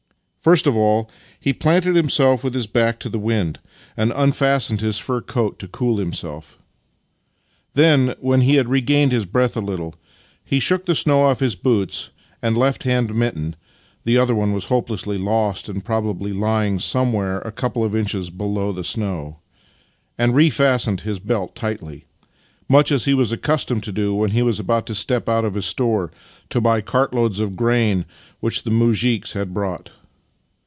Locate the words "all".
0.75-1.07